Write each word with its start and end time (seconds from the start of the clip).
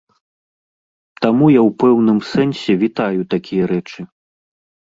Таму 1.25 1.45
я 1.55 1.59
ў 1.67 1.69
пэўным 1.83 2.19
сэнсе 2.31 2.71
вітаю 2.85 3.19
такія 3.35 3.63
рэчы. 3.75 4.01